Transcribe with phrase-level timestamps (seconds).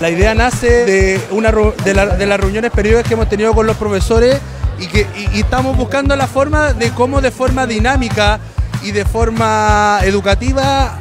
[0.00, 4.38] La idea nace de, una, de, las reuniones periódicas que hemos tenido con los profesores
[4.78, 8.38] y que estamos buscando la forma de cómo de forma dinámica
[8.82, 11.00] y de forma educativa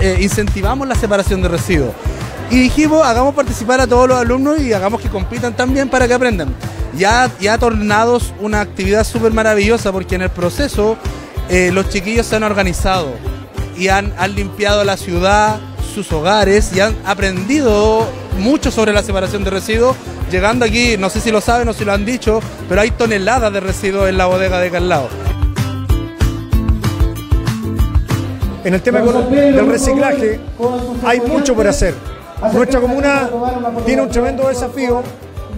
[0.00, 1.92] eh, incentivamos la separación de residuos.
[2.50, 6.14] Y dijimos, hagamos participar a todos los alumnos y hagamos que compitan también para que
[6.14, 6.54] aprendan.
[6.96, 10.96] Ya, ya tornados una actividad súper maravillosa porque en el proceso
[11.50, 13.12] eh, los chiquillos se han organizado
[13.76, 15.60] y han, han limpiado la ciudad,
[15.94, 18.08] sus hogares y han aprendido
[18.38, 19.96] mucho sobre la separación de residuos.
[20.30, 23.52] Llegando aquí, no sé si lo saben o si lo han dicho, pero hay toneladas
[23.52, 25.08] de residuos en la bodega de Calao.
[28.62, 30.38] En el tema del reciclaje
[31.04, 31.94] hay mucho por hacer.
[32.52, 33.28] Nuestra comuna
[33.84, 35.02] tiene un tremendo desafío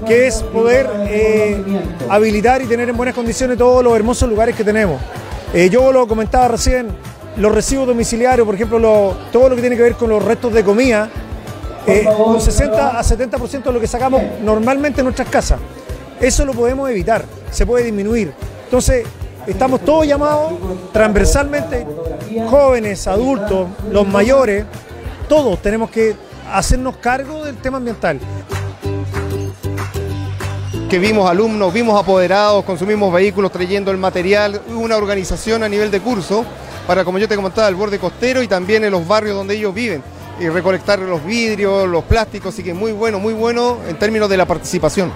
[0.07, 1.63] que es poder eh,
[2.09, 5.01] habilitar y tener en buenas condiciones todos los hermosos lugares que tenemos.
[5.55, 6.89] Eh, yo lo comentaba recién,
[7.37, 10.65] los residuos domiciliarios, por ejemplo, todo lo que tiene que ver con los restos de
[10.65, 11.09] comida,
[11.87, 15.59] eh, un 60 a 70% de lo que sacamos normalmente en nuestras casas.
[16.21, 18.33] Eso lo podemos evitar, se puede disminuir.
[18.65, 19.05] Entonces,
[19.47, 20.53] estamos todos llamados
[20.93, 21.85] transversalmente,
[22.49, 24.65] jóvenes, adultos, los mayores,
[25.29, 26.15] todos tenemos que
[26.53, 28.21] hacernos cargo del tema ambiental.
[30.89, 36.01] Que vimos alumnos, vimos apoderados, consumimos vehículos trayendo el material, una organización a nivel de
[36.01, 36.45] curso
[36.87, 39.75] para, como yo te comentaba, el borde costero y también en los barrios donde ellos
[39.75, 40.03] viven
[40.43, 44.37] y recolectar los vidrios, los plásticos, así que muy bueno, muy bueno en términos de
[44.37, 45.13] la participación.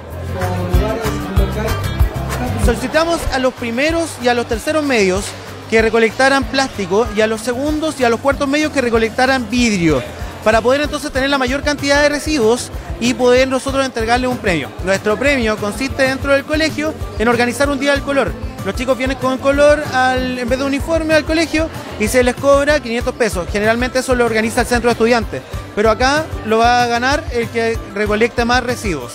[2.64, 5.24] Solicitamos a los primeros y a los terceros medios
[5.69, 10.00] que recolectaran plástico y a los segundos y a los cuartos medios que recolectaran vidrio
[10.44, 14.69] para poder entonces tener la mayor cantidad de residuos y poder nosotros entregarle un premio.
[14.84, 18.30] Nuestro premio consiste dentro del colegio en organizar un día del color.
[18.67, 22.81] Los chicos vienen con color en vez de uniforme al colegio y se les cobra
[22.81, 23.47] 500 pesos.
[23.53, 25.41] Generalmente eso lo organiza el centro de estudiantes,
[25.77, 29.12] pero acá lo va a ganar el que recolecte más residuos.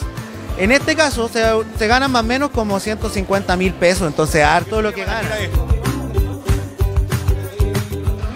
[0.57, 1.43] En este caso se,
[1.77, 5.27] se ganan más o menos como 150 mil pesos, entonces harto lo que gana.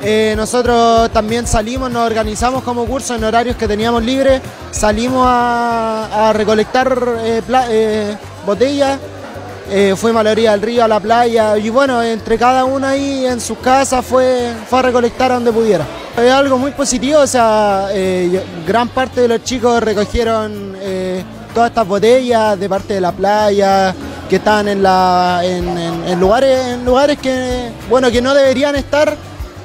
[0.03, 6.33] Eh, nosotros también salimos, nos organizamos como curso en horarios que teníamos libres, salimos a,
[6.35, 8.99] recolectar eh, eh, botellas,
[9.97, 13.25] fuimos a la orilla del río, a la playa y bueno, entre cada uno ahí
[13.25, 15.85] en sus casas fue, fue a recolectar a donde pudiera.
[16.17, 17.89] Es algo muy positivo, o sea,
[18.65, 20.75] gran parte de los chicos recogieron
[21.53, 23.93] todas estas botellas de parte de la playa,
[24.29, 29.15] que están en, la, en, lugares, en lugares que, bueno, que no deberían estar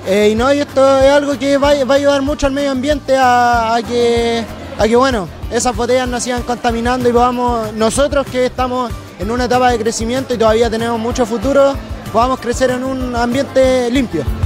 [0.07, 3.79] eh, y no, esto es algo que va, a ayudar mucho al medio ambiente a,
[3.87, 4.45] que,
[4.79, 9.45] a que, bueno, esas botellas no sigan contaminando y podamos, nosotros que estamos en una
[9.45, 11.75] etapa de crecimiento y todavía tenemos mucho futuro,
[12.11, 14.40] podamos crecer en un ambiente limpio.